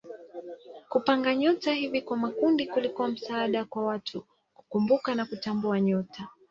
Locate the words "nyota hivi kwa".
1.35-2.17